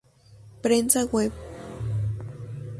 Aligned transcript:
Prensa 0.63 1.05
Web 1.13 1.29